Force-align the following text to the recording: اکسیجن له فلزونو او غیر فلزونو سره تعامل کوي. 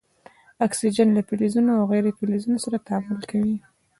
اکسیجن 0.65 1.07
له 1.15 1.21
فلزونو 1.27 1.71
او 1.79 1.83
غیر 1.91 2.05
فلزونو 2.19 2.57
سره 2.65 2.83
تعامل 2.87 3.19
کوي. 3.31 3.57